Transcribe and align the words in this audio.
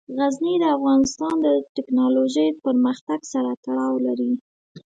غزني 0.17 0.53
د 0.59 0.65
افغانستان 0.77 1.33
د 1.45 1.47
تکنالوژۍ 1.75 2.47
پرمختګ 2.65 3.19
سره 3.33 3.51
تړاو 3.65 3.95
لري. 4.07 4.31